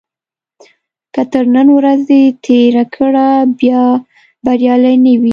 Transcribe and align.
که 1.13 1.21
تر 1.31 1.45
نن 1.55 1.67
ورځې 1.77 2.21
تېره 2.45 2.83
کړه 2.95 3.27
بیا 3.59 3.83
بریالی 4.45 4.95
نه 5.05 5.13
وي. 5.21 5.29